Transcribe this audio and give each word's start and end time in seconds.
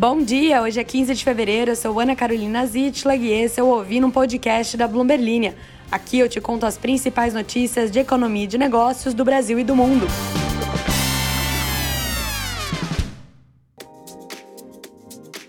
Bom 0.00 0.22
dia, 0.22 0.62
hoje 0.62 0.80
é 0.80 0.82
15 0.82 1.14
de 1.14 1.22
fevereiro, 1.22 1.72
eu 1.72 1.76
sou 1.76 2.00
Ana 2.00 2.16
Carolina 2.16 2.64
Zitlag 2.64 3.22
e 3.22 3.32
esse 3.32 3.60
é 3.60 3.62
o 3.62 3.66
Ouvindo 3.66 4.06
um 4.06 4.10
Podcast 4.10 4.74
da 4.74 4.88
Bloomberg 4.88 5.22
Linha. 5.22 5.54
Aqui 5.92 6.18
eu 6.18 6.26
te 6.26 6.40
conto 6.40 6.64
as 6.64 6.78
principais 6.78 7.34
notícias 7.34 7.90
de 7.90 7.98
economia 7.98 8.44
e 8.44 8.46
de 8.46 8.56
negócios 8.56 9.12
do 9.12 9.26
Brasil 9.26 9.58
e 9.58 9.62
do 9.62 9.76
mundo. 9.76 10.06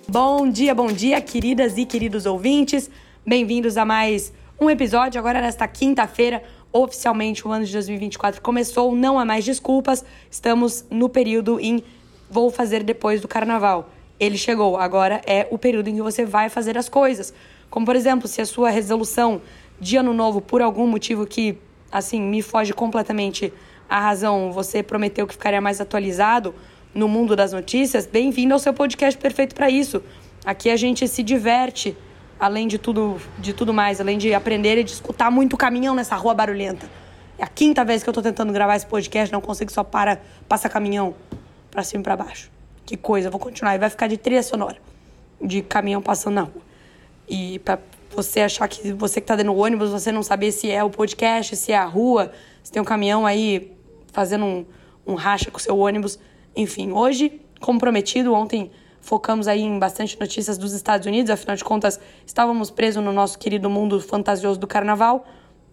Bom 0.06 0.50
dia, 0.50 0.76
bom 0.76 0.88
dia, 0.88 1.22
queridas 1.22 1.78
e 1.78 1.86
queridos 1.86 2.26
ouvintes. 2.26 2.92
Bem-vindos 3.26 3.78
a 3.78 3.86
mais 3.86 4.34
um 4.60 4.70
episódio. 4.70 5.18
Agora, 5.18 5.40
nesta 5.40 5.66
quinta-feira, 5.66 6.44
oficialmente 6.74 7.48
o 7.48 7.52
ano 7.54 7.64
de 7.64 7.72
2024 7.72 8.42
começou. 8.42 8.94
Não 8.94 9.18
há 9.18 9.24
mais 9.24 9.46
desculpas. 9.46 10.04
Estamos 10.30 10.84
no 10.92 11.08
período 11.08 11.58
em 11.58 11.82
vou 12.30 12.52
fazer 12.52 12.84
depois 12.84 13.22
do 13.22 13.30
carnaval 13.30 13.90
ele 14.22 14.38
chegou. 14.38 14.78
Agora 14.78 15.20
é 15.26 15.48
o 15.50 15.58
período 15.58 15.88
em 15.88 15.96
que 15.96 16.02
você 16.02 16.24
vai 16.24 16.48
fazer 16.48 16.78
as 16.78 16.88
coisas. 16.88 17.34
Como, 17.72 17.88
por 17.88 17.96
exemplo, 17.96 18.28
se 18.28 18.40
a 18.40 18.46
sua 18.46 18.70
resolução 18.70 19.42
de 19.80 19.98
ano 19.98 20.14
novo, 20.14 20.40
por 20.40 20.62
algum 20.62 20.86
motivo 20.86 21.26
que, 21.26 21.58
assim, 21.92 22.22
me 22.22 22.44
foge 22.44 22.72
completamente 22.72 23.52
a 23.90 24.00
razão, 24.00 24.52
você 24.52 24.84
prometeu 24.84 25.26
que 25.26 25.34
ficaria 25.34 25.60
mais 25.60 25.82
atualizado 25.82 26.54
no 26.94 27.08
mundo 27.08 27.36
das 27.36 27.52
notícias, 27.52 28.06
bem-vindo 28.06 28.54
ao 28.54 28.60
seu 28.60 28.74
podcast 28.74 29.20
perfeito 29.20 29.56
para 29.56 29.72
isso. 29.72 30.04
Aqui 30.46 30.70
a 30.70 30.76
gente 30.76 31.08
se 31.08 31.24
diverte, 31.24 31.98
além 32.40 32.68
de 32.68 32.78
tudo, 32.78 33.20
de 33.40 33.54
tudo 33.54 33.74
mais, 33.74 34.00
além 34.00 34.20
de 34.20 34.36
aprender 34.36 34.78
e 34.78 34.84
de 34.84 34.92
escutar 34.92 35.32
muito 35.32 35.58
caminhão 35.58 35.96
nessa 35.96 36.16
rua 36.16 36.36
barulhenta. 36.36 36.88
É 37.40 37.44
a 37.44 37.48
quinta 37.48 37.84
vez 37.84 38.04
que 38.04 38.10
eu 38.10 38.14
tô 38.14 38.22
tentando 38.22 38.54
gravar 38.54 38.76
esse 38.76 38.86
podcast, 38.86 39.34
não 39.34 39.42
consigo 39.42 39.72
só 39.72 39.84
para, 39.84 40.22
passa 40.48 40.70
caminhão 40.70 41.16
para 41.72 41.84
cima 41.84 42.02
e 42.02 42.04
para 42.04 42.18
baixo 42.18 42.61
que 42.92 42.98
coisa, 42.98 43.30
vou 43.30 43.40
continuar. 43.40 43.76
E 43.76 43.80
vai 43.80 43.90
ficar 43.90 44.08
de 44.08 44.18
trilha 44.18 44.44
sonora, 44.44 44.78
de 45.42 45.62
caminhão 45.62 46.02
passando 46.02 46.34
na 46.36 46.42
rua. 46.42 46.62
E 47.28 47.60
para 47.60 47.80
você 48.14 48.42
achar 48.42 48.68
que 48.68 48.92
você 48.92 49.22
que 49.22 49.28
tá 49.28 49.36
dentro 49.38 49.54
do 49.54 49.60
ônibus, 49.60 49.92
você 49.92 50.12
não 50.12 50.22
saber 50.22 50.52
se 50.52 50.70
é 50.70 50.84
o 50.84 50.90
podcast, 50.90 51.56
se 51.56 51.72
é 51.72 51.78
a 51.78 51.86
rua, 51.86 52.34
se 52.62 52.70
tem 52.70 52.82
um 52.82 52.86
caminhão 52.86 53.26
aí 53.26 53.72
fazendo 54.12 54.44
um, 54.44 54.66
um 55.08 55.16
racha 55.16 55.50
com 55.50 55.58
o 55.58 55.62
seu 55.62 55.78
ônibus. 55.78 56.20
Enfim, 56.54 56.92
hoje, 56.92 57.42
como 57.62 57.80
prometido, 57.80 58.34
ontem 58.34 58.70
focamos 59.00 59.48
aí 59.48 59.62
em 59.62 59.80
bastante 59.80 60.20
notícias 60.20 60.58
dos 60.58 60.74
Estados 60.74 61.08
Unidos, 61.08 61.32
afinal 61.32 61.56
de 61.56 61.64
contas, 61.64 61.98
estávamos 62.26 62.70
presos 62.70 63.02
no 63.02 63.14
nosso 63.14 63.40
querido 63.40 63.70
mundo 63.70 64.02
fantasioso 64.02 64.60
do 64.60 64.68
carnaval 64.68 65.26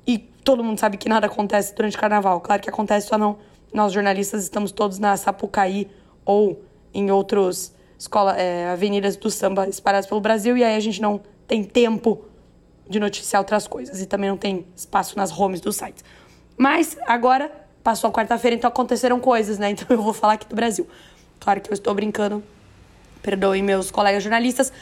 e 0.07 0.19
todo 0.19 0.63
mundo 0.63 0.79
sabe 0.79 0.97
que 0.97 1.09
nada 1.09 1.27
acontece 1.27 1.75
durante 1.75 1.97
o 1.97 2.01
carnaval. 2.01 2.41
Claro 2.41 2.63
que 2.63 2.71
acontece, 2.71 3.09
só 3.09 3.19
não. 3.19 3.39
Nós 3.75 3.93
jornalistas 3.93 4.45
estamos 4.45 4.71
todos 4.71 5.01
na 5.01 5.17
Sapucaí 5.17 5.89
ou 6.25 6.63
em 6.93 7.11
outras 7.11 7.75
escola, 7.99 8.37
é, 8.37 8.69
avenidas 8.71 9.17
do 9.17 9.31
samba 9.31 9.69
espalhadas 9.69 10.07
pelo 10.07 10.21
Brasil, 10.21 10.57
e 10.57 10.63
aí 10.63 10.77
a 10.77 10.81
gente 10.81 11.03
não 11.03 11.21
tem 11.47 11.65
tempo 11.65 12.25
de 12.89 13.01
noticiar 13.01 13.41
outras 13.41 13.67
coisas 13.67 14.01
e 14.01 14.07
também 14.07 14.31
não 14.31 14.37
tem 14.37 14.67
espaço 14.75 15.17
nas 15.17 15.37
homes 15.37 15.61
dos 15.61 15.77
sites. 15.77 16.05
Mas 16.57 16.97
agora 17.07 17.51
passou 17.83 18.09
a 18.09 18.13
quarta-feira, 18.13 18.57
então 18.57 18.69
aconteceram 18.69 19.19
coisas, 19.21 19.59
né? 19.59 19.71
Então 19.79 19.87
eu 19.91 20.03
vou 20.03 20.13
falar 20.13 20.35
aqui 20.35 20.47
do 20.47 20.55
Brasil. 20.55 20.87
Claro 21.41 21.61
que 21.61 21.71
eu 21.71 21.75
estou 21.75 21.95
brincando, 21.95 22.43
perdoem 23.23 23.63
meus 23.63 23.91
colegas 23.91 24.23
jornalistas. 24.23 24.73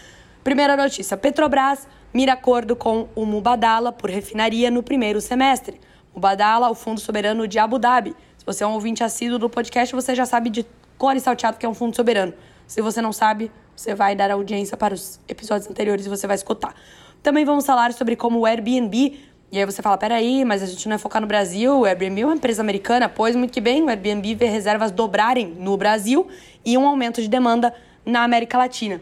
Primeira 0.45 0.77
notícia: 0.77 1.17
Petrobras 1.17 1.89
mira 2.15 2.33
acordo 2.33 2.77
com 2.77 3.09
o 3.15 3.27
Mubadala 3.27 3.93
por 3.93 4.11
refinaria 4.11 4.70
no 4.70 4.83
primeiro 4.83 5.20
semestre. 5.20 5.81
Mubadala, 6.15 6.70
o 6.70 6.75
Fundo 6.75 7.01
Soberano 7.01 7.47
de 7.47 7.59
Abu 7.59 7.79
Dhabi. 7.79 8.15
Se 8.39 8.47
você 8.47 8.65
é 8.65 8.67
um 8.67 8.73
ouvinte 8.73 9.05
assíduo 9.05 9.39
do 9.39 9.51
podcast, 9.51 9.95
você 9.95 10.15
já 10.15 10.25
sabe 10.25 10.48
de 10.48 10.65
Core 10.98 11.20
Salteado, 11.20 11.58
que 11.58 11.66
é 11.66 11.69
um 11.69 11.75
fundo 11.75 11.94
soberano. 11.94 12.33
Se 12.66 12.80
você 12.80 13.00
não 13.00 13.12
sabe, 13.12 13.50
você 13.75 13.94
vai 13.94 14.16
dar 14.16 14.30
audiência 14.30 14.77
para 14.77 14.94
os 14.94 15.20
episódios 15.28 15.70
anteriores 15.70 16.06
e 16.06 16.08
você 16.08 16.27
vai 16.27 16.36
escutar. 16.36 16.75
Também 17.22 17.44
vamos 17.44 17.66
falar 17.66 17.92
sobre 17.92 18.16
como 18.16 18.41
o 18.41 18.47
Airbnb. 18.47 19.19
E 19.52 19.58
aí 19.58 19.64
você 19.64 19.80
fala, 19.80 19.96
peraí, 19.96 20.45
mas 20.45 20.62
a 20.62 20.67
gente 20.67 20.89
não 20.89 20.96
é 20.96 20.98
focar 20.98 21.20
no 21.20 21.29
Brasil, 21.29 21.80
o 21.80 21.85
Airbnb 21.85 22.20
é 22.23 22.27
uma 22.27 22.35
empresa 22.35 22.62
americana. 22.62 23.08
Pois 23.08 23.36
muito 23.36 23.52
que 23.52 23.61
bem, 23.61 23.83
o 23.83 23.89
Airbnb 23.89 24.35
vê 24.35 24.46
reservas 24.46 24.90
dobrarem 24.90 25.46
no 25.58 25.77
Brasil 25.77 26.27
e 26.64 26.77
um 26.77 26.86
aumento 26.86 27.23
de 27.23 27.29
demanda 27.29 27.73
na 28.05 28.24
América 28.24 28.58
Latina. 28.58 29.01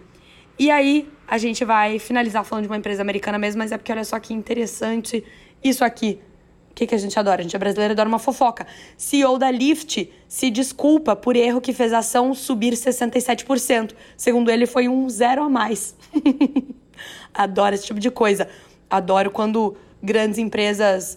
E 0.58 0.70
aí 0.70 1.08
a 1.26 1.38
gente 1.38 1.64
vai 1.64 1.98
finalizar 1.98 2.44
falando 2.44 2.64
de 2.64 2.70
uma 2.70 2.76
empresa 2.76 3.02
americana 3.02 3.38
mesmo, 3.38 3.58
mas 3.58 3.72
é 3.72 3.78
porque 3.78 3.90
olha 3.90 4.04
só 4.04 4.18
que 4.20 4.34
interessante 4.34 5.24
isso 5.62 5.84
aqui. 5.84 6.20
O 6.74 6.76
que, 6.76 6.88
que 6.88 6.94
a 6.96 6.98
gente 6.98 7.16
adora? 7.16 7.40
A 7.40 7.42
gente 7.44 7.54
é 7.54 7.58
brasileiro 7.58 7.92
adora 7.92 8.08
uma 8.08 8.18
fofoca. 8.18 8.66
CEO 8.96 9.38
da 9.38 9.48
Lyft 9.48 10.12
se 10.26 10.50
desculpa 10.50 11.14
por 11.14 11.36
erro 11.36 11.60
que 11.60 11.72
fez 11.72 11.92
a 11.92 11.98
ação 11.98 12.34
subir 12.34 12.72
67%. 12.72 13.92
Segundo 14.16 14.50
ele, 14.50 14.66
foi 14.66 14.88
um 14.88 15.08
zero 15.08 15.44
a 15.44 15.48
mais. 15.48 15.94
Adoro 17.32 17.76
esse 17.76 17.86
tipo 17.86 18.00
de 18.00 18.10
coisa. 18.10 18.48
Adoro 18.90 19.30
quando 19.30 19.76
grandes 20.02 20.36
empresas 20.36 21.16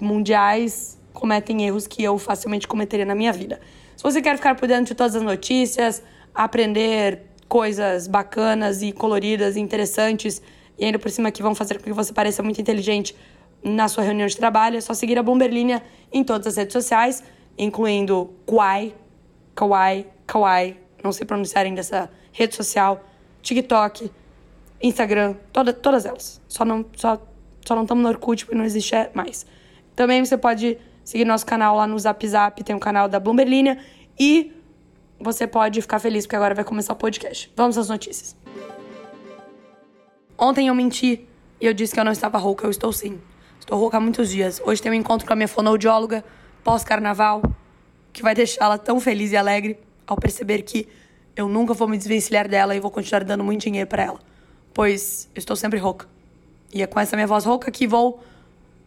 mundiais 0.00 0.98
cometem 1.12 1.66
erros 1.66 1.86
que 1.86 2.02
eu 2.02 2.16
facilmente 2.16 2.66
cometeria 2.66 3.04
na 3.04 3.14
minha 3.14 3.34
vida. 3.34 3.60
Se 3.98 4.02
você 4.02 4.22
quer 4.22 4.34
ficar 4.38 4.54
por 4.54 4.66
dentro 4.66 4.86
de 4.86 4.94
todas 4.94 5.14
as 5.14 5.22
notícias, 5.22 6.02
aprender 6.34 7.20
coisas 7.46 8.06
bacanas 8.06 8.80
e 8.80 8.92
coloridas 8.92 9.56
e 9.56 9.60
interessantes, 9.60 10.40
e 10.78 10.86
ainda 10.86 10.98
por 10.98 11.10
cima 11.10 11.30
que 11.30 11.42
vão 11.42 11.54
fazer 11.54 11.76
com 11.76 11.84
que 11.84 11.92
você 11.92 12.14
pareça 12.14 12.42
muito 12.42 12.58
inteligente, 12.58 13.14
na 13.62 13.88
sua 13.88 14.04
reunião 14.04 14.26
de 14.26 14.36
trabalho, 14.36 14.76
é 14.76 14.80
só 14.80 14.94
seguir 14.94 15.18
a 15.18 15.22
Bloomberg 15.22 15.80
em 16.12 16.24
todas 16.24 16.46
as 16.46 16.56
redes 16.56 16.72
sociais, 16.72 17.22
incluindo 17.58 18.30
Kwai, 18.46 18.94
Kawaii, 19.54 20.06
Kawaii, 20.26 20.76
não 21.02 21.12
sei 21.12 21.26
pronunciar 21.26 21.64
ainda 21.66 21.80
essa 21.80 22.10
rede 22.32 22.54
social, 22.54 23.04
TikTok, 23.42 24.10
Instagram, 24.82 25.34
toda, 25.52 25.72
todas 25.72 26.06
elas. 26.06 26.40
Só 26.48 26.64
não 26.64 26.84
só, 26.96 27.20
só 27.66 27.74
não 27.74 27.82
estamos 27.82 28.02
no 28.02 28.08
Orkut 28.08 28.44
porque 28.44 28.56
não 28.56 28.64
existe 28.64 28.94
mais. 29.14 29.46
Também 29.94 30.24
você 30.24 30.38
pode 30.38 30.78
seguir 31.04 31.24
nosso 31.24 31.44
canal 31.44 31.76
lá 31.76 31.86
no 31.86 31.98
Zap 31.98 32.26
Zap, 32.26 32.62
tem 32.62 32.74
o 32.74 32.76
um 32.76 32.80
canal 32.80 33.08
da 33.08 33.20
Bloomberg 33.20 33.78
e 34.18 34.52
você 35.18 35.46
pode 35.46 35.82
ficar 35.82 35.98
feliz 35.98 36.24
porque 36.24 36.36
agora 36.36 36.54
vai 36.54 36.64
começar 36.64 36.94
o 36.94 36.96
podcast. 36.96 37.52
Vamos 37.54 37.76
às 37.76 37.88
notícias. 37.88 38.34
Ontem 40.38 40.68
eu 40.68 40.74
menti 40.74 41.26
e 41.60 41.66
eu 41.66 41.74
disse 41.74 41.92
que 41.92 42.00
eu 42.00 42.04
não 42.04 42.12
estava 42.12 42.38
rouca, 42.38 42.66
eu 42.66 42.70
estou 42.70 42.92
sim. 42.92 43.20
Estou 43.70 43.82
rouca 43.82 43.98
há 43.98 44.00
muitos 44.00 44.30
dias. 44.30 44.60
Hoje 44.66 44.82
tenho 44.82 44.92
um 44.96 44.98
encontro 44.98 45.24
com 45.24 45.32
a 45.32 45.36
minha 45.36 45.46
fonoaudióloga 45.46 46.24
pós-carnaval, 46.64 47.40
que 48.12 48.20
vai 48.20 48.34
deixá-la 48.34 48.76
tão 48.76 48.98
feliz 48.98 49.30
e 49.30 49.36
alegre 49.36 49.78
ao 50.08 50.16
perceber 50.16 50.62
que 50.62 50.88
eu 51.36 51.48
nunca 51.48 51.72
vou 51.72 51.86
me 51.86 51.96
desvencilhar 51.96 52.48
dela 52.48 52.74
e 52.74 52.80
vou 52.80 52.90
continuar 52.90 53.22
dando 53.22 53.44
muito 53.44 53.60
dinheiro 53.60 53.88
para 53.88 54.02
ela, 54.02 54.18
pois 54.74 55.30
eu 55.36 55.38
estou 55.38 55.54
sempre 55.54 55.78
rouca. 55.78 56.08
E 56.74 56.82
é 56.82 56.86
com 56.88 56.98
essa 56.98 57.14
minha 57.14 57.28
voz 57.28 57.44
rouca 57.44 57.70
que 57.70 57.86
vou 57.86 58.20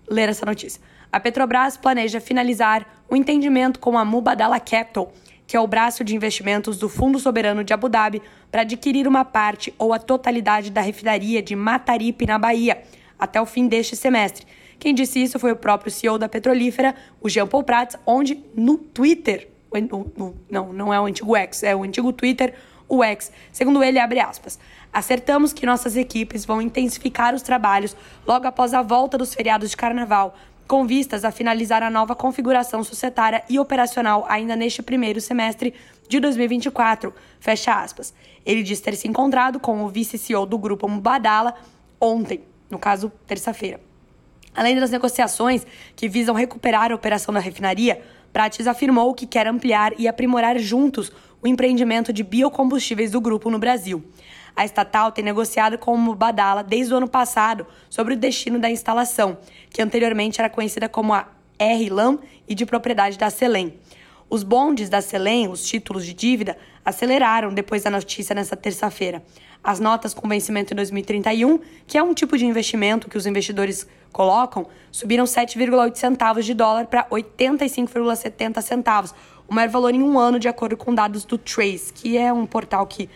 ler 0.06 0.28
essa 0.28 0.46
notícia. 0.46 0.82
A 1.10 1.18
Petrobras 1.18 1.78
planeja 1.78 2.20
finalizar 2.20 2.86
o 3.10 3.16
entendimento 3.16 3.80
com 3.80 3.98
a 3.98 4.04
Mubadala 4.04 4.60
Capital, 4.60 5.14
que 5.48 5.56
é 5.56 5.60
o 5.62 5.66
braço 5.66 6.04
de 6.04 6.14
investimentos 6.14 6.78
do 6.78 6.90
Fundo 6.90 7.20
Soberano 7.20 7.64
de 7.64 7.72
Abu 7.72 7.88
Dhabi, 7.88 8.22
para 8.52 8.64
adquirir 8.64 9.08
uma 9.08 9.24
parte 9.24 9.74
ou 9.78 9.94
a 9.94 9.98
totalidade 9.98 10.70
da 10.70 10.82
refinaria 10.82 11.42
de 11.42 11.56
Mataripe, 11.56 12.26
na 12.26 12.38
Bahia, 12.38 12.84
até 13.18 13.42
o 13.42 13.46
fim 13.46 13.70
deste 13.70 13.96
semestre. 13.96 14.46
Quem 14.84 14.94
disse 14.94 15.24
isso 15.24 15.40
foi 15.40 15.54
o 15.54 15.56
próprio 15.56 15.90
CEO 15.90 16.18
da 16.18 16.28
petrolífera, 16.28 16.94
o 17.22 17.30
Jean 17.30 17.48
Paul 17.48 17.64
Prats, 17.64 17.96
onde 18.06 18.44
no 18.54 18.78
Twitter, 18.78 19.48
não, 20.52 20.74
não 20.74 20.94
é 20.94 21.00
o 21.00 21.06
antigo 21.06 21.38
X, 21.38 21.64
é 21.64 21.74
o 21.74 21.84
antigo 21.84 22.12
Twitter, 22.12 22.54
o 22.90 23.02
X, 23.02 23.32
segundo 23.50 23.82
ele, 23.82 23.98
abre 23.98 24.20
aspas, 24.20 24.60
acertamos 24.92 25.54
que 25.54 25.66
nossas 25.66 25.96
equipes 25.96 26.44
vão 26.44 26.62
intensificar 26.62 27.34
os 27.34 27.42
trabalhos 27.42 27.96
logo 28.28 28.46
após 28.46 28.74
a 28.74 28.82
volta 28.82 29.18
dos 29.18 29.34
feriados 29.34 29.70
de 29.70 29.78
carnaval, 29.78 30.36
com 30.68 30.86
vistas 30.86 31.24
a 31.24 31.32
finalizar 31.32 31.82
a 31.82 31.90
nova 31.90 32.14
configuração 32.14 32.84
societária 32.84 33.42
e 33.50 33.58
operacional 33.60 34.26
ainda 34.28 34.54
neste 34.54 34.84
primeiro 34.84 35.22
semestre 35.22 35.74
de 36.10 36.20
2024. 36.20 37.14
Fecha 37.40 37.82
aspas. 37.82 38.14
Ele 38.46 38.62
diz 38.62 38.82
ter 38.82 38.98
se 38.98 39.08
encontrado 39.08 39.62
com 39.62 39.86
o 39.86 39.88
vice-CEO 39.88 40.46
do 40.46 40.58
grupo 40.58 40.90
Mubadala 40.90 41.56
ontem, 42.02 42.44
no 42.70 42.78
caso, 42.78 43.10
terça-feira. 43.26 43.80
Além 44.56 44.80
das 44.80 44.92
negociações 44.92 45.66
que 45.96 46.08
visam 46.08 46.36
recuperar 46.36 46.92
a 46.92 46.96
operação 46.96 47.34
da 47.34 47.40
refinaria, 47.40 48.02
Prates 48.34 48.66
afirmou 48.66 49.14
que 49.14 49.28
quer 49.28 49.46
ampliar 49.46 49.94
e 50.00 50.08
aprimorar 50.08 50.58
juntos 50.58 51.12
o 51.40 51.48
empreendimento 51.48 52.12
de 52.12 52.24
biocombustíveis 52.24 53.12
do 53.12 53.22
grupo 53.22 53.50
no 53.52 53.60
Brasil. 53.60 54.04
A 54.56 54.66
estatal 54.66 55.12
tem 55.12 55.24
negociado 55.24 55.78
com 55.78 55.96
o 55.96 56.16
Badala 56.16 56.64
desde 56.64 56.94
o 56.94 56.98
ano 56.98 57.08
passado 57.08 57.66
sobre 57.90 58.16
o 58.16 58.18
destino 58.18 58.58
da 58.58 58.72
instalação, 58.72 59.38
que 59.70 59.82
anteriormente 59.82 60.40
era 60.40 60.50
conhecida 60.50 60.90
como 60.90 61.14
a 61.14 61.28
R-LAM 61.60 62.18
e 62.48 62.56
de 62.56 62.66
propriedade 62.66 63.18
da 63.18 63.30
Selem. 63.30 63.76
Os 64.30 64.42
bondes 64.42 64.90
da 64.90 65.00
Selem, 65.00 65.48
os 65.48 65.64
títulos 65.64 66.04
de 66.04 66.14
dívida, 66.14 66.58
aceleraram 66.84 67.54
depois 67.54 67.84
da 67.84 67.92
notícia 67.92 68.34
nesta 68.34 68.56
terça-feira. 68.56 69.24
As 69.64 69.80
notas 69.80 70.14
com 70.14 70.28
vencimento 70.28 70.74
em 70.74 70.76
2031, 70.76 71.60
que 71.88 71.98
é 71.98 72.04
um 72.04 72.14
tipo 72.14 72.38
de 72.38 72.46
investimento 72.46 73.10
que 73.10 73.18
os 73.18 73.26
investidores 73.26 73.88
colocam, 74.12 74.68
subiram 74.92 75.24
7,8 75.24 75.96
centavos 75.96 76.46
de 76.46 76.54
dólar 76.54 76.88
para 76.88 77.06
85,70 77.06 78.62
centavos, 78.62 79.16
o 79.48 79.54
maior 79.54 79.70
valor 79.70 79.94
em 79.94 80.04
um 80.04 80.20
ano, 80.20 80.40
de 80.40 80.48
acordo 80.48 80.76
com 80.76 80.94
dados 80.94 81.26
do 81.26 81.38
Trace, 81.38 81.94
que 81.94 82.18
é 82.18 82.32
um 82.32 82.46
portal 82.46 82.86
que 82.88 83.10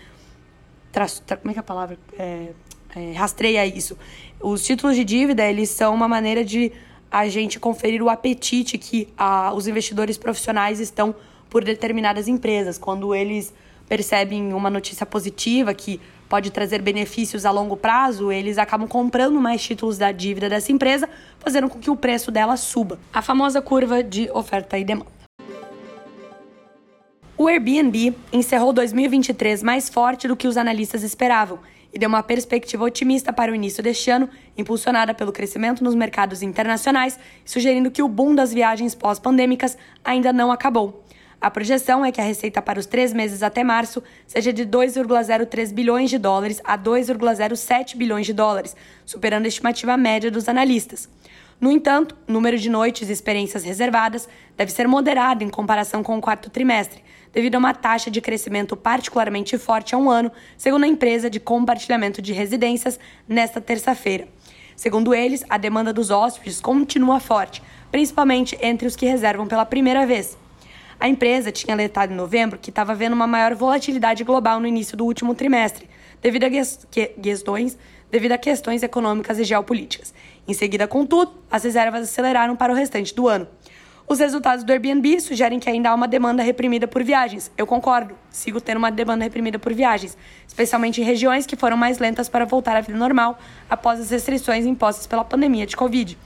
tra, 0.92 1.06
como 1.38 1.52
é 1.52 1.54
que 1.54 1.60
é 1.60 1.62
a 1.62 1.64
palavra? 1.64 1.98
É, 2.18 2.50
é, 2.96 3.12
rastreia 3.14 3.66
isso. 3.66 3.98
Os 4.40 4.64
títulos 4.64 4.96
de 4.96 5.04
dívida, 5.04 5.46
eles 5.46 5.70
são 5.70 5.94
uma 5.94 6.08
maneira 6.08 6.44
de 6.44 6.72
a 7.12 7.28
gente 7.28 7.60
conferir 7.60 8.02
o 8.02 8.10
apetite 8.10 8.78
que 8.78 9.08
a, 9.18 9.54
os 9.54 9.68
investidores 9.68 10.18
profissionais 10.18 10.80
estão 10.80 11.16
por 11.50 11.64
determinadas 11.64 12.28
empresas. 12.28 12.78
Quando 12.78 13.16
eles 13.16 13.54
percebem 13.88 14.54
uma 14.54 14.70
notícia 14.70 15.06
positiva 15.06 15.74
que 15.74 16.02
pode 16.28 16.52
trazer 16.52 16.82
benefícios 16.82 17.46
a 17.46 17.52
longo 17.52 17.78
prazo, 17.78 18.32
eles 18.32 18.58
acabam 18.58 18.88
comprando 18.88 19.40
mais 19.40 19.62
títulos 19.62 19.98
da 19.98 20.12
dívida 20.12 20.50
dessa 20.50 20.72
empresa, 20.72 21.10
fazendo 21.40 21.70
com 21.70 21.80
que 21.80 21.90
o 21.90 21.96
preço 21.96 22.32
dela 22.32 22.58
suba. 22.58 23.00
A 23.14 23.22
famosa 23.22 23.62
curva 23.62 24.04
de 24.04 24.30
oferta 24.32 24.78
e 24.78 24.84
demanda. 24.84 25.18
O 27.38 27.48
Airbnb 27.48 28.16
encerrou 28.34 28.74
2023 28.74 29.62
mais 29.62 29.90
forte 29.90 30.28
do 30.28 30.36
que 30.36 30.48
os 30.48 30.58
analistas 30.58 31.04
esperavam 31.04 31.60
e 31.94 32.00
deu 32.00 32.10
uma 32.10 32.24
perspectiva 32.24 32.84
otimista 32.84 33.32
para 33.32 33.52
o 33.52 33.56
início 33.56 33.82
deste 33.84 34.10
ano, 34.10 34.30
impulsionada 34.58 35.14
pelo 35.14 35.32
crescimento 35.32 35.84
nos 35.84 35.96
mercados 35.96 36.42
internacionais, 36.42 37.18
sugerindo 37.46 37.92
que 37.92 38.02
o 38.02 38.08
boom 38.08 38.36
das 38.36 38.54
viagens 38.54 38.94
pós-pandêmicas 38.94 39.78
ainda 40.04 40.34
não 40.34 40.52
acabou. 40.52 41.04
A 41.40 41.52
projeção 41.52 42.04
é 42.04 42.12
que 42.12 42.20
a 42.20 42.24
receita 42.24 42.64
para 42.64 42.80
os 42.80 42.88
três 42.88 43.14
meses 43.14 43.44
até 43.44 43.64
março 43.64 44.02
seja 44.26 44.52
de 44.52 44.66
2,03 44.66 45.72
bilhões 45.72 46.10
de 46.10 46.18
dólares 46.18 46.60
a 46.64 46.76
2,07 46.76 47.96
bilhões 47.96 48.26
de 48.26 48.34
dólares, 48.34 48.76
superando 49.06 49.46
a 49.46 49.48
estimativa 49.48 49.96
média 49.96 50.32
dos 50.32 50.50
analistas. 50.50 51.08
No 51.62 51.72
entanto, 51.72 52.16
o 52.28 52.32
número 52.32 52.58
de 52.58 52.70
noites 52.70 53.08
e 53.08 53.12
experiências 53.12 53.64
reservadas 53.64 54.28
deve 54.56 54.72
ser 54.72 54.88
moderado 54.88 55.44
em 55.44 55.50
comparação 55.50 56.02
com 56.02 56.18
o 56.18 56.22
quarto 56.22 56.50
trimestre, 56.50 57.04
devido 57.32 57.56
a 57.56 57.60
uma 57.60 57.74
taxa 57.74 58.10
de 58.10 58.20
crescimento 58.20 58.76
particularmente 58.76 59.60
forte 59.60 59.94
há 59.94 59.98
um 59.98 60.10
ano, 60.10 60.32
segundo 60.58 60.86
a 60.86 60.88
empresa 60.88 61.30
de 61.30 61.40
compartilhamento 61.40 62.20
de 62.20 62.34
residências 62.34 63.00
nesta 63.28 63.62
terça-feira. 63.62 64.28
Segundo 64.76 65.14
eles, 65.14 65.44
a 65.50 65.58
demanda 65.58 65.94
dos 65.94 66.10
hóspedes 66.10 66.60
continua 66.60 67.20
forte, 67.20 67.62
principalmente 67.92 68.58
entre 68.60 68.88
os 68.88 68.96
que 68.96 69.06
reservam 69.06 69.48
pela 69.48 69.66
primeira 69.66 70.06
vez. 70.06 70.38
A 71.00 71.08
empresa 71.08 71.52
tinha 71.52 71.76
alertado 71.76 72.12
em 72.12 72.16
novembro 72.16 72.58
que 72.58 72.72
estava 72.72 72.96
vendo 72.96 73.14
uma 73.14 73.28
maior 73.28 73.54
volatilidade 73.54 74.24
global 74.24 74.60
no 74.60 74.66
início 74.66 74.98
do 74.98 75.06
último 75.06 75.36
trimestre, 75.36 75.88
devido 76.22 76.46
a 76.46 76.50
questões, 76.50 77.78
devido 78.10 78.32
a 78.32 78.38
questões 78.38 78.82
econômicas 78.82 79.38
e 79.38 79.44
geopolíticas. 79.44 80.12
Em 80.48 80.54
seguida, 80.54 80.88
contudo, 80.88 81.34
as 81.52 81.64
reservas 81.64 82.04
aceleraram 82.04 82.56
para 82.56 82.74
o 82.74 82.76
restante 82.76 83.14
do 83.14 83.28
ano. 83.28 83.48
Os 84.08 84.20
resultados 84.20 84.64
do 84.64 84.72
Airbnb 84.72 85.20
sugerem 85.20 85.60
que 85.60 85.70
ainda 85.70 85.90
há 85.90 85.94
uma 85.94 86.08
demanda 86.08 86.42
reprimida 86.42 86.88
por 86.88 87.04
viagens. 87.04 87.52
Eu 87.58 87.68
concordo, 87.68 88.16
sigo 88.32 88.60
tendo 88.60 88.78
uma 88.78 88.90
demanda 88.90 89.24
reprimida 89.24 89.60
por 89.60 89.74
viagens, 89.74 90.18
especialmente 90.48 91.00
em 91.00 91.04
regiões 91.04 91.46
que 91.46 91.58
foram 91.58 91.78
mais 91.78 92.00
lentas 92.00 92.30
para 92.30 92.46
voltar 92.46 92.76
à 92.76 92.82
vida 92.82 92.98
normal 92.98 93.38
após 93.70 94.00
as 94.00 94.10
restrições 94.10 94.66
impostas 94.66 95.06
pela 95.06 95.26
pandemia 95.26 95.68
de 95.68 95.76
Covid. 95.76 96.18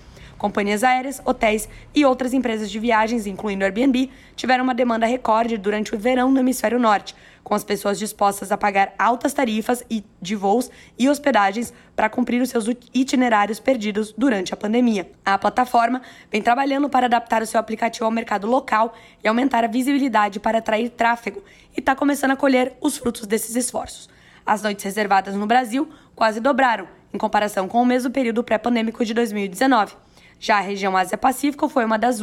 Companhias 0.41 0.83
aéreas, 0.83 1.21
hotéis 1.23 1.69
e 1.93 2.03
outras 2.03 2.33
empresas 2.33 2.71
de 2.71 2.79
viagens, 2.79 3.27
incluindo 3.27 3.63
Airbnb, 3.63 4.09
tiveram 4.35 4.63
uma 4.63 4.73
demanda 4.73 5.05
recorde 5.05 5.55
durante 5.55 5.93
o 5.93 5.99
verão 5.99 6.31
no 6.31 6.39
hemisfério 6.39 6.79
norte, 6.79 7.15
com 7.43 7.53
as 7.53 7.63
pessoas 7.63 7.99
dispostas 7.99 8.51
a 8.51 8.57
pagar 8.57 8.91
altas 8.97 9.33
tarifas 9.33 9.83
de 10.19 10.35
voos 10.35 10.71
e 10.97 11.07
hospedagens 11.07 11.71
para 11.95 12.09
cumprir 12.09 12.41
os 12.41 12.49
seus 12.49 12.65
itinerários 12.91 13.59
perdidos 13.59 14.15
durante 14.17 14.51
a 14.51 14.57
pandemia. 14.57 15.11
A 15.23 15.37
plataforma 15.37 16.01
vem 16.31 16.41
trabalhando 16.41 16.89
para 16.89 17.05
adaptar 17.05 17.43
o 17.43 17.45
seu 17.45 17.59
aplicativo 17.59 18.05
ao 18.05 18.11
mercado 18.11 18.47
local 18.47 18.95
e 19.23 19.27
aumentar 19.27 19.63
a 19.63 19.67
visibilidade 19.67 20.39
para 20.39 20.57
atrair 20.57 20.89
tráfego, 20.89 21.43
e 21.77 21.81
está 21.81 21.95
começando 21.95 22.31
a 22.31 22.35
colher 22.35 22.73
os 22.81 22.97
frutos 22.97 23.27
desses 23.27 23.55
esforços. 23.55 24.09
As 24.43 24.63
noites 24.63 24.83
reservadas 24.83 25.35
no 25.35 25.45
Brasil 25.45 25.87
quase 26.15 26.39
dobraram, 26.39 26.87
em 27.13 27.17
comparação 27.19 27.67
com 27.67 27.79
o 27.79 27.85
mesmo 27.85 28.09
período 28.09 28.43
pré-pandêmico 28.43 29.05
de 29.05 29.13
2019. 29.13 29.93
Já 30.43 30.57
a 30.57 30.61
região 30.61 30.97
Ásia-Pacífico 30.97 31.69
foi 31.69 31.85
uma 31.85 31.99
das 31.99 32.19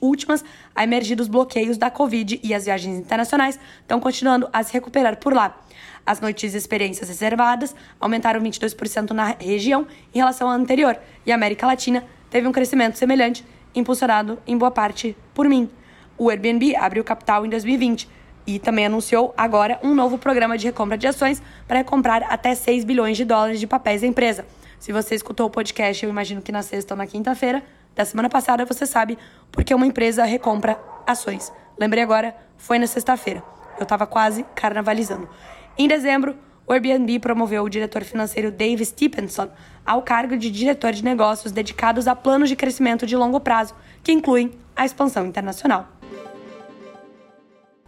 últimas 0.00 0.44
a 0.74 0.82
emergir 0.82 1.14
dos 1.14 1.28
bloqueios 1.28 1.78
da 1.78 1.88
Covid 1.88 2.40
e 2.42 2.52
as 2.52 2.64
viagens 2.64 2.98
internacionais 2.98 3.60
estão 3.80 4.00
continuando 4.00 4.48
a 4.52 4.60
se 4.64 4.72
recuperar 4.72 5.18
por 5.18 5.32
lá. 5.32 5.56
As 6.04 6.20
noites 6.20 6.52
e 6.52 6.56
experiências 6.56 7.08
reservadas 7.08 7.72
aumentaram 8.00 8.40
22% 8.40 9.12
na 9.12 9.36
região 9.38 9.86
em 10.12 10.18
relação 10.18 10.48
ao 10.48 10.54
anterior, 10.54 10.98
e 11.24 11.30
a 11.30 11.36
América 11.36 11.64
Latina 11.64 12.04
teve 12.28 12.48
um 12.48 12.50
crescimento 12.50 12.98
semelhante, 12.98 13.46
impulsionado 13.72 14.36
em 14.48 14.58
boa 14.58 14.72
parte 14.72 15.16
por 15.32 15.48
mim. 15.48 15.70
O 16.18 16.28
Airbnb 16.28 16.74
abriu 16.74 17.04
capital 17.04 17.46
em 17.46 17.48
2020 17.48 18.08
e 18.48 18.58
também 18.58 18.86
anunciou 18.86 19.32
agora 19.36 19.78
um 19.80 19.94
novo 19.94 20.18
programa 20.18 20.58
de 20.58 20.66
recompra 20.66 20.98
de 20.98 21.06
ações 21.06 21.40
para 21.68 21.78
recomprar 21.78 22.24
até 22.28 22.52
6 22.52 22.82
bilhões 22.82 23.16
de 23.16 23.24
dólares 23.24 23.60
de 23.60 23.66
papéis 23.68 24.00
da 24.00 24.08
empresa. 24.08 24.44
Se 24.80 24.92
você 24.92 25.14
escutou 25.14 25.46
o 25.46 25.50
podcast, 25.50 26.02
eu 26.02 26.08
imagino 26.08 26.40
que 26.40 26.50
na 26.50 26.62
sexta 26.62 26.94
ou 26.94 26.98
na 26.98 27.06
quinta-feira 27.06 27.62
da 27.94 28.02
semana 28.02 28.30
passada, 28.30 28.64
você 28.64 28.86
sabe 28.86 29.18
porque 29.52 29.74
uma 29.74 29.86
empresa 29.86 30.24
recompra 30.24 30.80
ações. 31.06 31.52
Lembrei 31.78 32.02
agora, 32.02 32.34
foi 32.56 32.78
na 32.78 32.86
sexta-feira. 32.86 33.44
Eu 33.76 33.82
estava 33.82 34.06
quase 34.06 34.42
carnavalizando. 34.54 35.28
Em 35.76 35.86
dezembro, 35.86 36.34
o 36.66 36.72
Airbnb 36.72 37.18
promoveu 37.18 37.62
o 37.62 37.68
diretor 37.68 38.04
financeiro 38.04 38.50
Dave 38.50 38.82
Stephenson 38.86 39.50
ao 39.84 40.00
cargo 40.00 40.34
de 40.34 40.50
diretor 40.50 40.92
de 40.92 41.04
negócios 41.04 41.52
dedicados 41.52 42.08
a 42.08 42.16
planos 42.16 42.48
de 42.48 42.56
crescimento 42.56 43.04
de 43.04 43.16
longo 43.16 43.38
prazo, 43.38 43.74
que 44.02 44.12
incluem 44.12 44.50
a 44.74 44.86
expansão 44.86 45.26
internacional. 45.26 45.88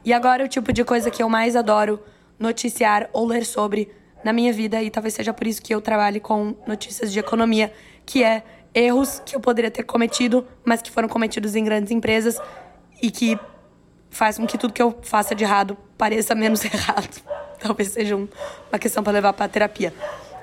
E 0.04 0.12
agora 0.12 0.44
o 0.44 0.48
tipo 0.48 0.74
de 0.74 0.84
coisa 0.84 1.10
que 1.10 1.22
eu 1.22 1.28
mais 1.30 1.56
adoro 1.56 2.02
noticiar 2.38 3.08
ou 3.14 3.26
ler 3.26 3.46
sobre 3.46 3.90
na 4.24 4.32
minha 4.32 4.52
vida 4.52 4.82
e 4.82 4.90
talvez 4.90 5.14
seja 5.14 5.32
por 5.32 5.46
isso 5.46 5.60
que 5.62 5.74
eu 5.74 5.80
trabalhe 5.80 6.20
com 6.20 6.54
notícias 6.66 7.12
de 7.12 7.18
economia, 7.18 7.72
que 8.04 8.22
é 8.22 8.42
erros 8.74 9.20
que 9.24 9.36
eu 9.36 9.40
poderia 9.40 9.70
ter 9.70 9.82
cometido, 9.82 10.46
mas 10.64 10.80
que 10.80 10.90
foram 10.90 11.08
cometidos 11.08 11.54
em 11.54 11.64
grandes 11.64 11.90
empresas 11.90 12.38
e 13.02 13.10
que 13.10 13.38
faz 14.10 14.36
com 14.36 14.46
que 14.46 14.58
tudo 14.58 14.72
que 14.72 14.82
eu 14.82 14.96
faça 15.02 15.34
de 15.34 15.44
errado 15.44 15.76
pareça 15.96 16.34
menos 16.34 16.64
errado. 16.66 17.22
Talvez 17.58 17.90
seja 17.90 18.16
uma 18.16 18.78
questão 18.78 19.02
para 19.02 19.12
levar 19.12 19.32
para 19.32 19.48
terapia. 19.48 19.92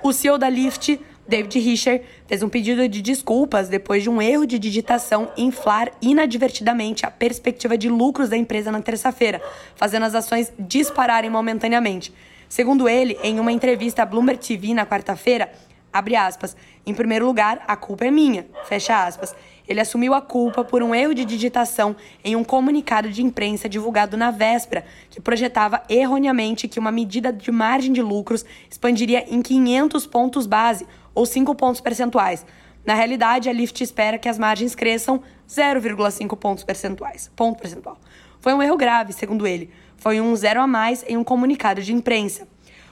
O 0.01 0.13
CEO 0.13 0.37
da 0.37 0.49
Lyft, 0.49 0.99
David 1.27 1.59
Rischer, 1.59 2.01
fez 2.25 2.41
um 2.41 2.49
pedido 2.49 2.87
de 2.87 3.01
desculpas 3.01 3.67
depois 3.67 4.01
de 4.01 4.09
um 4.09 4.21
erro 4.21 4.45
de 4.45 4.57
digitação 4.57 5.29
inflar 5.37 5.91
inadvertidamente 6.01 7.05
a 7.05 7.11
perspectiva 7.11 7.77
de 7.77 7.89
lucros 7.89 8.29
da 8.29 8.37
empresa 8.37 8.71
na 8.71 8.81
terça-feira, 8.81 9.41
fazendo 9.75 10.05
as 10.05 10.15
ações 10.15 10.51
dispararem 10.57 11.29
momentaneamente. 11.29 12.13
Segundo 12.49 12.89
ele, 12.89 13.15
em 13.21 13.39
uma 13.39 13.51
entrevista 13.51 14.01
à 14.01 14.05
Bloomberg 14.07 14.41
TV 14.43 14.73
na 14.73 14.83
quarta-feira, 14.83 15.51
abre 15.93 16.15
aspas, 16.15 16.57
em 16.83 16.95
primeiro 16.95 17.27
lugar, 17.27 17.63
a 17.67 17.75
culpa 17.75 18.05
é 18.05 18.11
minha, 18.11 18.47
fecha 18.65 19.05
aspas. 19.05 19.35
Ele 19.67 19.79
assumiu 19.79 20.15
a 20.15 20.21
culpa 20.21 20.63
por 20.63 20.81
um 20.81 20.95
erro 20.95 21.13
de 21.13 21.23
digitação 21.25 21.95
em 22.23 22.35
um 22.35 22.43
comunicado 22.43 23.11
de 23.11 23.21
imprensa 23.21 23.69
divulgado 23.69 24.17
na 24.17 24.31
véspera, 24.31 24.83
que 25.11 25.21
projetava 25.21 25.83
erroneamente 25.87 26.67
que 26.67 26.79
uma 26.79 26.91
medida 26.91 27.31
de 27.31 27.51
margem 27.51 27.93
de 27.93 28.01
lucros 28.01 28.43
expandiria 28.67 29.31
em 29.31 29.43
500 29.43 30.07
pontos 30.07 30.47
base, 30.47 30.87
ou 31.13 31.27
5 31.27 31.53
pontos 31.53 31.81
percentuais. 31.81 32.43
Na 32.83 32.95
realidade, 32.95 33.47
a 33.47 33.53
Lyft 33.53 33.83
espera 33.83 34.17
que 34.17 34.27
as 34.27 34.39
margens 34.39 34.73
cresçam 34.73 35.21
0,5 35.47 36.35
pontos 36.35 36.63
percentuais. 36.63 37.29
Ponto 37.35 37.59
percentual. 37.59 37.99
Foi 38.41 38.53
um 38.53 38.63
erro 38.63 38.77
grave, 38.77 39.13
segundo 39.13 39.45
ele. 39.45 39.69
Foi 39.99 40.21
um 40.21 40.35
zero 40.35 40.61
a 40.61 40.67
mais 40.67 41.03
em 41.07 41.17
um 41.17 41.23
comunicado 41.23 41.81
de 41.81 41.93
imprensa. 41.93 42.47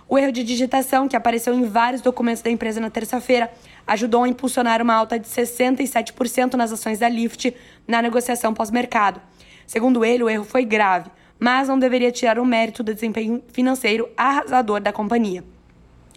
O 0.09 0.17
erro 0.17 0.31
de 0.31 0.43
digitação, 0.43 1.07
que 1.07 1.15
apareceu 1.15 1.53
em 1.53 1.65
vários 1.65 2.01
documentos 2.01 2.41
da 2.41 2.49
empresa 2.49 2.79
na 2.79 2.89
terça-feira, 2.89 3.51
ajudou 3.85 4.23
a 4.23 4.27
impulsionar 4.27 4.81
uma 4.81 4.93
alta 4.93 5.19
de 5.19 5.27
67% 5.27 6.53
nas 6.53 6.71
ações 6.71 6.99
da 6.99 7.09
Lyft 7.09 7.53
na 7.87 8.01
negociação 8.01 8.53
pós-mercado. 8.53 9.21
Segundo 9.65 10.05
ele, 10.05 10.23
o 10.23 10.29
erro 10.29 10.45
foi 10.45 10.63
grave, 10.63 11.09
mas 11.37 11.67
não 11.67 11.77
deveria 11.77 12.11
tirar 12.11 12.39
o 12.39 12.45
mérito 12.45 12.83
do 12.83 12.93
desempenho 12.93 13.43
financeiro 13.51 14.09
arrasador 14.15 14.79
da 14.79 14.93
companhia. 14.93 15.43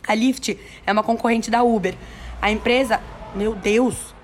A 0.06 0.14
Lyft 0.14 0.58
é 0.86 0.92
uma 0.92 1.02
concorrente 1.02 1.50
da 1.50 1.62
Uber. 1.62 1.94
A 2.40 2.50
empresa, 2.50 3.00
meu 3.34 3.54
Deus, 3.54 4.14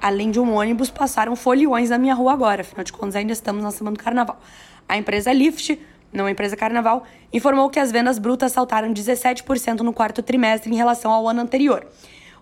além 0.00 0.30
de 0.30 0.38
um 0.38 0.54
ônibus, 0.54 0.90
passaram 0.90 1.34
foliões 1.36 1.90
na 1.90 1.98
minha 1.98 2.14
rua 2.14 2.32
agora. 2.32 2.62
Afinal 2.62 2.84
de 2.84 2.92
contas, 2.92 3.16
ainda 3.16 3.32
estamos 3.32 3.62
na 3.62 3.70
semana 3.70 3.96
do 3.96 4.02
carnaval. 4.02 4.40
A 4.88 4.96
empresa 4.96 5.32
Lyft 5.32 5.78
não 6.16 6.28
empresa 6.28 6.56
Carnaval, 6.56 7.04
informou 7.32 7.68
que 7.70 7.78
as 7.78 7.92
vendas 7.92 8.18
brutas 8.18 8.52
saltaram 8.52 8.92
17% 8.92 9.80
no 9.80 9.92
quarto 9.92 10.22
trimestre 10.22 10.72
em 10.72 10.76
relação 10.76 11.12
ao 11.12 11.28
ano 11.28 11.40
anterior. 11.40 11.86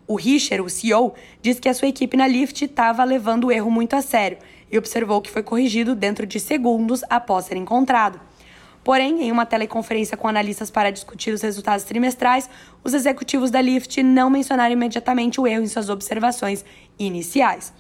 O 0.07 0.17
Richer, 0.17 0.63
o 0.63 0.69
CEO, 0.69 1.15
disse 1.41 1.61
que 1.61 1.69
a 1.69 1.75
sua 1.75 1.89
equipe 1.89 2.17
na 2.17 2.27
Lyft 2.27 2.65
estava 2.65 3.03
levando 3.05 3.45
o 3.45 3.53
erro 3.53 3.71
muito 3.71 3.97
a 3.97 4.03
sério 4.03 4.39
e 4.71 4.77
observou 4.77 5.21
que 5.21 5.31
foi 5.31 5.43
corrigido 5.43 5.95
dentro 5.95 6.27
de 6.27 6.39
segundos 6.39 7.03
após 7.09 7.47
ser 7.47 7.57
encontrado. 7.57 8.21
Porém, 8.85 9.23
em 9.23 9.33
uma 9.33 9.47
teleconferência 9.47 10.15
com 10.15 10.29
analistas 10.29 10.71
para 10.71 10.93
discutir 10.93 11.33
os 11.33 11.41
resultados 11.41 11.85
trimestrais, 11.85 12.51
os 12.85 12.93
executivos 12.93 13.51
da 13.51 13.61
Lyft 13.63 14.03
não 14.03 14.29
mencionaram 14.29 14.75
imediatamente 14.75 15.41
o 15.41 15.47
erro 15.47 15.63
em 15.63 15.69
suas 15.69 15.89
observações 15.89 16.63
iniciais. 16.99 17.73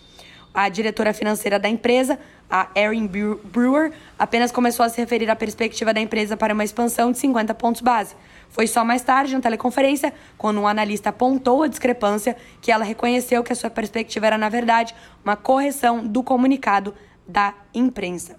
A 0.54 0.68
diretora 0.68 1.12
financeira 1.12 1.58
da 1.58 1.68
empresa, 1.68 2.16
a 2.48 2.68
Erin 2.76 3.08
Brewer, 3.08 3.90
apenas 4.16 4.52
começou 4.52 4.86
a 4.86 4.88
se 4.88 5.00
referir 5.00 5.28
à 5.28 5.34
perspectiva 5.34 5.92
da 5.92 6.00
empresa 6.00 6.36
para 6.36 6.54
uma 6.54 6.62
expansão 6.62 7.10
de 7.10 7.18
50 7.18 7.52
pontos 7.54 7.80
base. 7.80 8.14
Foi 8.50 8.68
só 8.68 8.84
mais 8.84 9.02
tarde, 9.02 9.34
na 9.34 9.40
teleconferência, 9.40 10.14
quando 10.38 10.60
um 10.60 10.68
analista 10.68 11.08
apontou 11.08 11.64
a 11.64 11.66
discrepância, 11.66 12.36
que 12.62 12.70
ela 12.70 12.84
reconheceu 12.84 13.42
que 13.42 13.52
a 13.52 13.56
sua 13.56 13.68
perspectiva 13.68 14.28
era, 14.28 14.38
na 14.38 14.48
verdade, 14.48 14.94
uma 15.24 15.34
correção 15.34 16.06
do 16.06 16.22
comunicado 16.22 16.94
da 17.26 17.52
imprensa. 17.74 18.38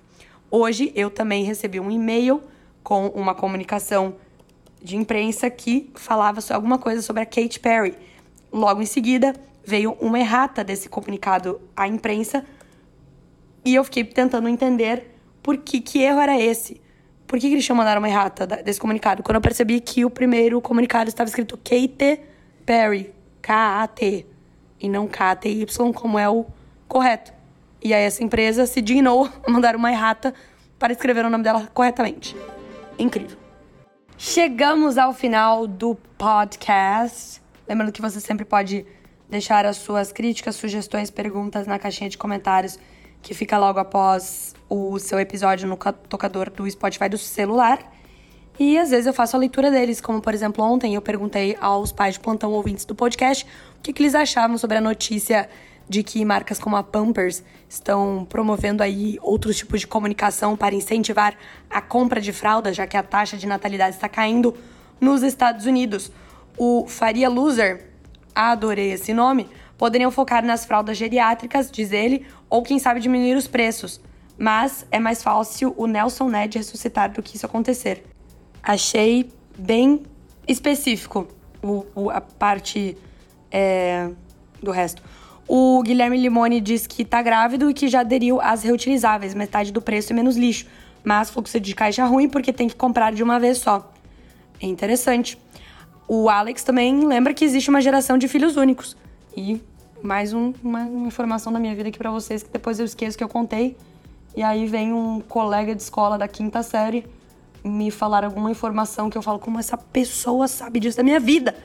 Hoje 0.49 0.93
eu 0.95 1.09
também 1.09 1.43
recebi 1.43 1.81
um 1.81 1.91
e-mail 1.91 2.41
com 2.81 3.07
uma 3.07 3.35
comunicação 3.35 4.15
de 4.81 4.95
imprensa 4.95 5.49
que 5.49 5.91
falava 5.95 6.39
alguma 6.53 6.77
coisa 6.77 7.01
sobre 7.01 7.23
a 7.23 7.25
Kate 7.25 7.59
Perry. 7.59 7.93
Logo 8.53 8.81
em 8.81 8.85
seguida, 8.85 9.33
veio 9.65 9.93
uma 9.99 10.19
errata 10.19 10.63
desse 10.63 10.87
comunicado 10.87 11.61
à 11.75 11.87
imprensa 11.87 12.45
e 13.63 13.73
eu 13.75 13.83
fiquei 13.83 14.03
tentando 14.03 14.47
entender 14.47 15.11
por 15.41 15.57
que, 15.57 15.81
que 15.81 16.01
erro 16.01 16.19
era 16.19 16.39
esse. 16.39 16.81
Por 17.25 17.39
que, 17.39 17.47
que 17.47 17.55
eles 17.55 17.65
tinham 17.65 17.75
mandado 17.75 17.97
uma 17.97 18.07
errata 18.07 18.45
desse 18.45 18.79
comunicado? 18.79 19.23
Quando 19.23 19.35
eu 19.35 19.41
percebi 19.41 19.79
que 19.79 20.05
o 20.05 20.09
primeiro 20.09 20.61
comunicado 20.61 21.09
estava 21.09 21.27
escrito 21.27 21.57
Kate 21.57 22.19
Perry, 22.65 23.13
K-A-T, 23.41 24.27
e 24.79 24.89
não 24.89 25.07
K-T-Y, 25.07 25.93
como 25.93 26.19
é 26.19 26.29
o 26.29 26.45
correto. 26.87 27.33
E 27.83 27.93
aí 27.93 28.03
essa 28.03 28.23
empresa 28.23 28.65
se 28.65 28.81
dignou 28.81 29.29
a 29.43 29.51
mandar 29.51 29.75
uma 29.75 29.91
errata 29.91 30.33
para 30.77 30.93
escrever 30.93 31.25
o 31.25 31.29
nome 31.29 31.43
dela 31.43 31.67
corretamente. 31.73 32.35
Incrível. 32.97 33.37
Chegamos 34.17 34.97
ao 34.97 35.13
final 35.13 35.67
do 35.67 35.95
podcast. 36.17 37.41
Lembrando 37.67 37.91
que 37.91 38.01
você 38.01 38.19
sempre 38.19 38.45
pode 38.45 38.85
deixar 39.29 39.65
as 39.65 39.77
suas 39.77 40.11
críticas, 40.11 40.55
sugestões, 40.55 41.09
perguntas 41.09 41.67
na 41.67 41.79
caixinha 41.79 42.09
de 42.09 42.17
comentários 42.17 42.77
que 43.21 43.33
fica 43.33 43.57
logo 43.57 43.79
após 43.79 44.53
o 44.69 44.99
seu 44.99 45.19
episódio 45.19 45.67
no 45.67 45.77
tocador 46.07 46.49
do 46.51 46.69
Spotify 46.69 47.09
do 47.09 47.17
celular. 47.17 47.79
E 48.59 48.77
às 48.77 48.91
vezes 48.91 49.07
eu 49.07 49.13
faço 49.13 49.35
a 49.35 49.39
leitura 49.39 49.69
deles, 49.69 49.99
como 49.99 50.21
por 50.21 50.33
exemplo 50.33 50.63
ontem 50.63 50.95
eu 50.95 51.01
perguntei 51.01 51.57
aos 51.59 51.91
pais 51.91 52.13
de 52.13 52.19
plantão 52.19 52.51
ouvintes 52.53 52.85
do 52.85 52.95
podcast 52.95 53.45
o 53.77 53.81
que, 53.81 53.91
que 53.91 54.01
eles 54.01 54.15
achavam 54.15 54.57
sobre 54.57 54.77
a 54.77 54.81
notícia 54.81 55.49
de 55.87 56.03
que 56.03 56.23
marcas 56.25 56.59
como 56.59 56.75
a 56.75 56.83
Pampers 56.83 57.43
estão 57.69 58.25
promovendo 58.29 58.81
aí 58.81 59.17
outros 59.21 59.57
tipos 59.57 59.81
de 59.81 59.87
comunicação 59.87 60.55
para 60.55 60.73
incentivar 60.73 61.35
a 61.69 61.81
compra 61.81 62.19
de 62.19 62.31
fraldas, 62.31 62.75
já 62.75 62.87
que 62.87 62.97
a 62.97 63.03
taxa 63.03 63.37
de 63.37 63.45
natalidade 63.45 63.95
está 63.95 64.09
caindo 64.09 64.55
nos 64.99 65.21
Estados 65.21 65.65
Unidos. 65.65 66.11
O 66.57 66.87
Faria 66.87 67.29
Loser, 67.29 67.94
adorei 68.35 68.91
esse 68.91 69.13
nome, 69.13 69.47
poderiam 69.77 70.11
focar 70.11 70.45
nas 70.45 70.65
fraldas 70.65 70.97
geriátricas, 70.97 71.71
diz 71.71 71.91
ele, 71.91 72.25
ou 72.49 72.61
quem 72.61 72.77
sabe 72.77 72.99
diminuir 72.99 73.35
os 73.35 73.47
preços. 73.47 74.01
Mas 74.37 74.85
é 74.91 74.99
mais 74.99 75.23
fácil 75.23 75.73
o 75.77 75.87
Nelson 75.87 76.29
Ned 76.29 76.57
ressuscitar 76.57 77.11
do 77.11 77.23
que 77.23 77.37
isso 77.37 77.45
acontecer. 77.45 78.03
Achei 78.61 79.31
bem 79.57 80.03
específico 80.47 81.27
o, 81.63 81.85
o 81.95 82.09
a 82.09 82.19
parte 82.19 82.97
é, 83.49 84.09
do 84.61 84.71
resto. 84.71 85.01
O 85.47 85.81
Guilherme 85.83 86.17
Limone 86.17 86.59
diz 86.59 86.87
que 86.87 87.05
tá 87.05 87.21
grávido 87.21 87.69
e 87.69 87.73
que 87.73 87.87
já 87.87 88.01
aderiu 88.01 88.41
às 88.41 88.63
reutilizáveis, 88.63 89.33
metade 89.33 89.71
do 89.71 89.81
preço 89.81 90.11
e 90.11 90.15
menos 90.15 90.35
lixo. 90.35 90.65
Mas 91.03 91.29
fluxo 91.29 91.59
de 91.59 91.75
caixa 91.75 92.03
ruim 92.03 92.27
porque 92.27 92.51
tem 92.51 92.67
que 92.67 92.75
comprar 92.75 93.13
de 93.13 93.21
uma 93.21 93.39
vez 93.39 93.59
só. 93.59 93.93
É 94.59 94.65
interessante. 94.65 95.37
O 96.07 96.29
Alex 96.29 96.63
também 96.63 97.05
lembra 97.05 97.33
que 97.33 97.43
existe 97.43 97.69
uma 97.69 97.81
geração 97.81 98.17
de 98.17 98.27
filhos 98.27 98.57
únicos. 98.57 98.95
E 99.35 99.59
mais 100.03 100.33
um, 100.33 100.53
uma, 100.63 100.81
uma, 100.81 101.07
informação 101.07 101.51
da 101.51 101.59
minha 101.59 101.75
vida 101.75 101.89
aqui 101.89 101.97
para 101.97 102.11
vocês 102.11 102.43
que 102.43 102.49
depois 102.49 102.79
eu 102.79 102.85
esqueço 102.85 103.17
que 103.17 103.23
eu 103.23 103.29
contei. 103.29 103.75
E 104.35 104.43
aí 104.43 104.67
vem 104.67 104.93
um 104.93 105.19
colega 105.19 105.73
de 105.73 105.81
escola 105.81 106.17
da 106.17 106.27
quinta 106.27 106.61
série 106.61 107.05
me 107.63 107.89
falar 107.89 108.23
alguma 108.23 108.51
informação 108.51 109.09
que 109.09 109.17
eu 109.17 109.21
falo, 109.23 109.39
como 109.39 109.57
essa 109.57 109.75
pessoa 109.75 110.47
sabe 110.47 110.79
disso 110.79 110.97
da 110.97 111.03
minha 111.03 111.19
vida? 111.19 111.55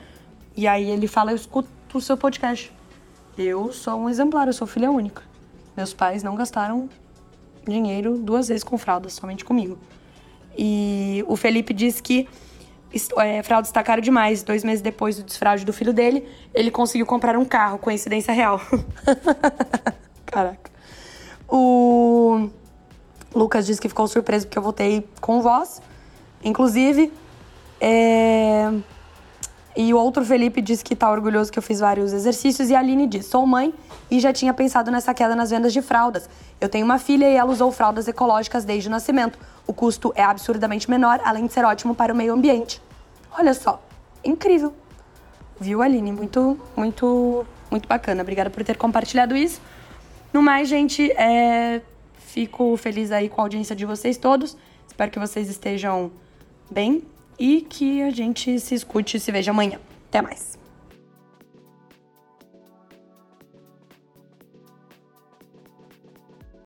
E 0.57 0.67
aí 0.67 0.89
ele 0.89 1.07
fala, 1.07 1.31
eu 1.31 1.35
escuto 1.35 1.69
o 1.93 2.01
seu 2.01 2.17
podcast. 2.17 2.71
Eu 3.37 3.71
sou 3.71 3.99
um 3.99 4.09
exemplar, 4.09 4.47
eu 4.47 4.53
sou 4.53 4.65
filha 4.65 4.89
única. 4.89 5.21
Meus 5.77 5.93
pais 5.93 6.23
não 6.23 6.35
gastaram 6.35 6.89
dinheiro 7.67 8.17
duas 8.17 8.47
vezes 8.47 8.63
com 8.63 8.77
fraldas, 8.77 9.13
somente 9.13 9.45
comigo. 9.45 9.77
E 10.57 11.23
o 11.27 11.35
Felipe 11.35 11.73
disse 11.73 12.01
que 12.01 12.27
é, 13.17 13.43
fralda 13.43 13.67
está 13.67 13.83
caro 13.83 14.01
demais. 14.01 14.43
Dois 14.43 14.63
meses 14.63 14.81
depois 14.81 15.17
do 15.17 15.23
desfraude 15.23 15.65
do 15.65 15.73
filho 15.73 15.93
dele, 15.93 16.27
ele 16.53 16.71
conseguiu 16.71 17.05
comprar 17.05 17.37
um 17.37 17.45
carro, 17.45 17.77
coincidência 17.77 18.33
real. 18.33 18.59
Caraca. 20.25 20.71
O 21.47 22.49
Lucas 23.33 23.65
disse 23.65 23.81
que 23.81 23.89
ficou 23.89 24.07
surpreso 24.07 24.47
porque 24.47 24.57
eu 24.57 24.63
voltei 24.63 25.07
com 25.19 25.41
voz. 25.41 25.81
Inclusive, 26.43 27.11
é... 27.79 28.71
E 29.75 29.93
o 29.93 29.97
outro 29.97 30.25
Felipe 30.25 30.61
disse 30.61 30.83
que 30.83 30.95
tá 30.95 31.09
orgulhoso 31.09 31.51
que 31.51 31.57
eu 31.57 31.63
fiz 31.63 31.79
vários 31.79 32.11
exercícios. 32.11 32.69
E 32.69 32.75
a 32.75 32.79
Aline 32.79 33.07
disse: 33.07 33.29
sou 33.29 33.45
mãe 33.45 33.73
e 34.09 34.19
já 34.19 34.33
tinha 34.33 34.53
pensado 34.53 34.91
nessa 34.91 35.13
queda 35.13 35.35
nas 35.35 35.49
vendas 35.49 35.71
de 35.71 35.81
fraldas. 35.81 36.29
Eu 36.59 36.67
tenho 36.67 36.85
uma 36.85 36.99
filha 36.99 37.29
e 37.29 37.35
ela 37.35 37.49
usou 37.49 37.71
fraldas 37.71 38.07
ecológicas 38.07 38.65
desde 38.65 38.89
o 38.89 38.91
nascimento. 38.91 39.39
O 39.65 39.73
custo 39.73 40.11
é 40.15 40.23
absurdamente 40.23 40.89
menor, 40.89 41.21
além 41.23 41.45
de 41.47 41.53
ser 41.53 41.63
ótimo 41.63 41.95
para 41.95 42.13
o 42.13 42.15
meio 42.15 42.33
ambiente. 42.33 42.81
Olha 43.37 43.53
só, 43.53 43.81
incrível. 44.23 44.73
Viu, 45.59 45.81
Aline? 45.81 46.11
Muito, 46.11 46.59
muito, 46.75 47.45
muito 47.69 47.87
bacana. 47.87 48.21
Obrigada 48.21 48.49
por 48.49 48.63
ter 48.63 48.75
compartilhado 48.77 49.35
isso. 49.35 49.61
No 50.33 50.41
mais, 50.41 50.67
gente, 50.67 51.11
é... 51.11 51.81
fico 52.17 52.75
feliz 52.77 53.11
aí 53.11 53.29
com 53.29 53.41
a 53.41 53.45
audiência 53.45 53.75
de 53.75 53.85
vocês 53.85 54.17
todos. 54.17 54.57
Espero 54.87 55.11
que 55.11 55.19
vocês 55.19 55.49
estejam 55.49 56.11
bem 56.69 57.03
e 57.41 57.61
que 57.61 58.03
a 58.03 58.11
gente 58.11 58.59
se 58.59 58.75
escute 58.75 59.17
e 59.17 59.19
se 59.19 59.31
veja 59.31 59.49
amanhã. 59.49 59.79
Até 60.07 60.21
mais. 60.21 60.60